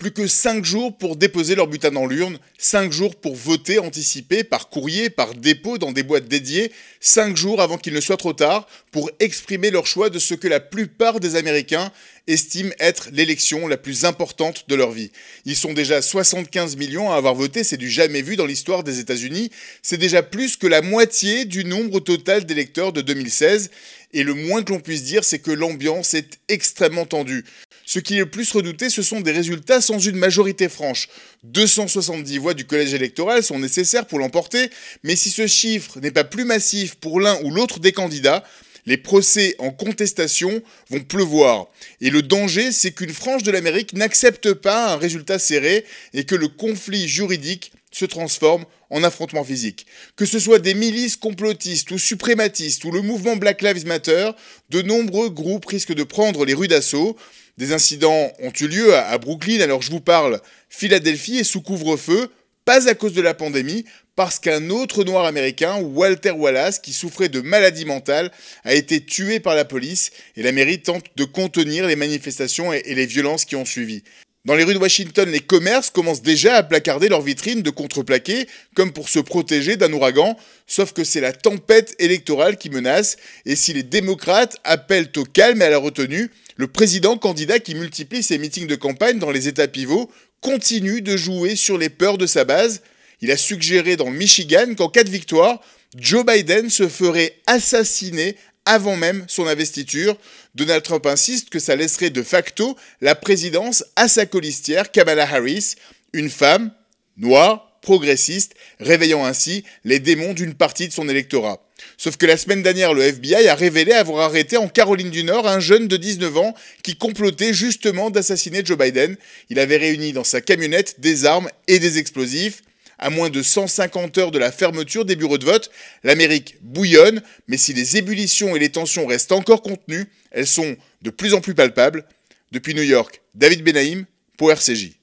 Plus 0.00 0.12
que 0.12 0.26
5 0.26 0.64
jours 0.64 0.96
pour 0.96 1.14
déposer 1.14 1.54
leur 1.54 1.66
butin 1.66 1.90
dans 1.90 2.06
l'urne, 2.06 2.38
5 2.56 2.90
jours 2.90 3.14
pour 3.16 3.36
voter 3.36 3.78
anticipé 3.78 4.44
par 4.44 4.70
courrier, 4.70 5.10
par 5.10 5.34
dépôt 5.34 5.76
dans 5.76 5.92
des 5.92 6.02
boîtes 6.02 6.26
dédiées, 6.26 6.72
5 7.00 7.36
jours 7.36 7.60
avant 7.60 7.76
qu'il 7.76 7.92
ne 7.92 8.00
soit 8.00 8.16
trop 8.16 8.32
tard 8.32 8.66
pour 8.92 9.10
exprimer 9.18 9.70
leur 9.70 9.86
choix 9.86 10.08
de 10.08 10.18
ce 10.18 10.32
que 10.32 10.48
la 10.48 10.58
plupart 10.58 11.20
des 11.20 11.36
Américains 11.36 11.92
estiment 12.26 12.72
être 12.78 13.10
l'élection 13.12 13.68
la 13.68 13.76
plus 13.76 14.06
importante 14.06 14.64
de 14.68 14.74
leur 14.74 14.90
vie. 14.90 15.12
Ils 15.44 15.54
sont 15.54 15.74
déjà 15.74 16.00
75 16.00 16.76
millions 16.76 17.12
à 17.12 17.16
avoir 17.16 17.34
voté, 17.34 17.62
c'est 17.62 17.76
du 17.76 17.90
jamais 17.90 18.22
vu 18.22 18.36
dans 18.36 18.46
l'histoire 18.46 18.82
des 18.82 19.00
États-Unis, 19.00 19.50
c'est 19.82 19.98
déjà 19.98 20.22
plus 20.22 20.56
que 20.56 20.66
la 20.66 20.80
moitié 20.80 21.44
du 21.44 21.66
nombre 21.66 22.00
total 22.00 22.46
d'électeurs 22.46 22.94
de 22.94 23.02
2016, 23.02 23.70
et 24.14 24.22
le 24.22 24.32
moins 24.32 24.62
que 24.62 24.72
l'on 24.72 24.80
puisse 24.80 25.04
dire, 25.04 25.24
c'est 25.24 25.40
que 25.40 25.50
l'ambiance 25.50 26.14
est 26.14 26.38
extrêmement 26.48 27.04
tendue. 27.04 27.44
Ce 27.92 27.98
qui 27.98 28.14
est 28.14 28.18
le 28.20 28.30
plus 28.30 28.52
redouté, 28.52 28.88
ce 28.88 29.02
sont 29.02 29.20
des 29.20 29.32
résultats 29.32 29.80
sans 29.80 29.98
une 29.98 30.14
majorité 30.14 30.68
franche. 30.68 31.08
270 31.42 32.38
voix 32.38 32.54
du 32.54 32.64
collège 32.64 32.94
électoral 32.94 33.42
sont 33.42 33.58
nécessaires 33.58 34.06
pour 34.06 34.20
l'emporter, 34.20 34.70
mais 35.02 35.16
si 35.16 35.28
ce 35.28 35.48
chiffre 35.48 35.98
n'est 35.98 36.12
pas 36.12 36.22
plus 36.22 36.44
massif 36.44 36.94
pour 36.94 37.18
l'un 37.20 37.36
ou 37.42 37.50
l'autre 37.50 37.80
des 37.80 37.90
candidats, 37.90 38.44
les 38.86 38.96
procès 38.96 39.54
en 39.58 39.70
contestation 39.70 40.62
vont 40.88 41.00
pleuvoir. 41.00 41.68
Et 42.00 42.10
le 42.10 42.22
danger, 42.22 42.72
c'est 42.72 42.92
qu'une 42.92 43.12
frange 43.12 43.42
de 43.42 43.50
l'Amérique 43.50 43.92
n'accepte 43.92 44.52
pas 44.52 44.92
un 44.92 44.96
résultat 44.96 45.38
serré 45.38 45.84
et 46.14 46.24
que 46.24 46.34
le 46.34 46.48
conflit 46.48 47.08
juridique 47.08 47.72
se 47.92 48.04
transforme 48.04 48.64
en 48.90 49.02
affrontement 49.02 49.44
physique. 49.44 49.86
Que 50.16 50.26
ce 50.26 50.38
soit 50.38 50.58
des 50.58 50.74
milices 50.74 51.16
complotistes 51.16 51.90
ou 51.90 51.98
suprématistes 51.98 52.84
ou 52.84 52.90
le 52.90 53.02
mouvement 53.02 53.36
Black 53.36 53.62
Lives 53.62 53.86
Matter, 53.86 54.30
de 54.70 54.82
nombreux 54.82 55.30
groupes 55.30 55.66
risquent 55.66 55.94
de 55.94 56.04
prendre 56.04 56.44
les 56.44 56.54
rues 56.54 56.68
d'assaut. 56.68 57.16
Des 57.58 57.72
incidents 57.72 58.32
ont 58.40 58.52
eu 58.60 58.68
lieu 58.68 58.94
à, 58.94 59.18
Brooklyn, 59.18 59.60
alors 59.60 59.82
je 59.82 59.90
vous 59.90 60.00
parle 60.00 60.40
Philadelphie 60.68 61.38
est 61.38 61.44
sous 61.44 61.60
couvre-feu, 61.60 62.30
pas 62.70 62.88
à 62.88 62.94
cause 62.94 63.14
de 63.14 63.20
la 63.20 63.34
pandémie, 63.34 63.84
parce 64.14 64.38
qu'un 64.38 64.70
autre 64.70 65.02
noir 65.02 65.24
américain, 65.24 65.80
Walter 65.80 66.30
Wallace, 66.30 66.78
qui 66.78 66.92
souffrait 66.92 67.28
de 67.28 67.40
maladie 67.40 67.84
mentale, 67.84 68.30
a 68.62 68.74
été 68.74 69.04
tué 69.04 69.40
par 69.40 69.56
la 69.56 69.64
police 69.64 70.12
et 70.36 70.44
la 70.44 70.52
mairie 70.52 70.80
tente 70.80 71.06
de 71.16 71.24
contenir 71.24 71.84
les 71.88 71.96
manifestations 71.96 72.72
et, 72.72 72.94
les 72.94 73.06
violences 73.06 73.44
qui 73.44 73.56
ont 73.56 73.64
suivi. 73.64 74.04
Dans 74.46 74.54
les 74.54 74.64
rues 74.64 74.72
de 74.72 74.78
Washington, 74.78 75.30
les 75.30 75.40
commerces 75.40 75.90
commencent 75.90 76.22
déjà 76.22 76.56
à 76.56 76.62
placarder 76.62 77.10
leurs 77.10 77.20
vitrines 77.20 77.60
de 77.60 77.68
contreplaqué, 77.68 78.46
comme 78.74 78.90
pour 78.90 79.10
se 79.10 79.18
protéger 79.18 79.76
d'un 79.76 79.92
ouragan, 79.92 80.34
sauf 80.66 80.94
que 80.94 81.04
c'est 81.04 81.20
la 81.20 81.34
tempête 81.34 81.94
électorale 81.98 82.56
qui 82.56 82.70
menace, 82.70 83.18
et 83.44 83.54
si 83.54 83.74
les 83.74 83.82
démocrates 83.82 84.56
appellent 84.64 85.12
au 85.18 85.24
calme 85.24 85.60
et 85.60 85.66
à 85.66 85.70
la 85.70 85.76
retenue, 85.76 86.30
le 86.56 86.68
président 86.68 87.18
candidat 87.18 87.58
qui 87.58 87.74
multiplie 87.74 88.22
ses 88.22 88.38
meetings 88.38 88.66
de 88.66 88.76
campagne 88.76 89.18
dans 89.18 89.30
les 89.30 89.46
États 89.46 89.68
pivots 89.68 90.10
continue 90.40 91.02
de 91.02 91.18
jouer 91.18 91.54
sur 91.54 91.76
les 91.76 91.90
peurs 91.90 92.16
de 92.16 92.26
sa 92.26 92.44
base. 92.44 92.80
Il 93.20 93.30
a 93.30 93.36
suggéré 93.36 93.96
dans 93.96 94.10
Michigan 94.10 94.74
qu'en 94.74 94.88
cas 94.88 95.04
de 95.04 95.10
victoire, 95.10 95.60
Joe 95.98 96.24
Biden 96.24 96.70
se 96.70 96.88
ferait 96.88 97.36
assassiner 97.46 98.36
avant 98.66 98.96
même 98.96 99.24
son 99.28 99.46
investiture. 99.46 100.16
Donald 100.54 100.82
Trump 100.82 101.06
insiste 101.06 101.50
que 101.50 101.58
ça 101.58 101.76
laisserait 101.76 102.10
de 102.10 102.22
facto 102.22 102.76
la 103.00 103.14
présidence 103.14 103.84
à 103.96 104.08
sa 104.08 104.26
colistière 104.26 104.90
Kamala 104.90 105.24
Harris, 105.24 105.76
une 106.12 106.30
femme 106.30 106.72
noire, 107.16 107.78
progressiste, 107.82 108.54
réveillant 108.78 109.24
ainsi 109.24 109.64
les 109.84 110.00
démons 110.00 110.34
d'une 110.34 110.54
partie 110.54 110.88
de 110.88 110.92
son 110.92 111.08
électorat. 111.08 111.64
Sauf 111.96 112.16
que 112.16 112.26
la 112.26 112.36
semaine 112.36 112.62
dernière, 112.62 112.92
le 112.92 113.02
FBI 113.02 113.48
a 113.48 113.54
révélé 113.54 113.92
avoir 113.92 114.26
arrêté 114.26 114.56
en 114.56 114.68
Caroline 114.68 115.10
du 115.10 115.24
Nord 115.24 115.48
un 115.48 115.60
jeune 115.60 115.88
de 115.88 115.96
19 115.96 116.36
ans 116.36 116.54
qui 116.82 116.96
complotait 116.96 117.54
justement 117.54 118.10
d'assassiner 118.10 118.62
Joe 118.64 118.76
Biden. 118.76 119.16
Il 119.48 119.58
avait 119.58 119.78
réuni 119.78 120.12
dans 120.12 120.24
sa 120.24 120.40
camionnette 120.40 121.00
des 121.00 121.24
armes 121.24 121.48
et 121.68 121.78
des 121.78 121.98
explosifs. 121.98 122.62
À 123.02 123.08
moins 123.08 123.30
de 123.30 123.42
150 123.42 124.18
heures 124.18 124.30
de 124.30 124.38
la 124.38 124.52
fermeture 124.52 125.06
des 125.06 125.16
bureaux 125.16 125.38
de 125.38 125.46
vote, 125.46 125.70
l'Amérique 126.04 126.56
bouillonne, 126.60 127.22
mais 127.48 127.56
si 127.56 127.72
les 127.72 127.96
ébullitions 127.96 128.54
et 128.54 128.58
les 128.58 128.68
tensions 128.68 129.06
restent 129.06 129.32
encore 129.32 129.62
contenues, 129.62 130.06
elles 130.30 130.46
sont 130.46 130.76
de 131.00 131.08
plus 131.08 131.32
en 131.32 131.40
plus 131.40 131.54
palpables. 131.54 132.04
Depuis 132.52 132.74
New 132.74 132.82
York, 132.82 133.22
David 133.34 133.62
Benaïm 133.62 134.04
pour 134.36 134.52
RCJ. 134.52 134.99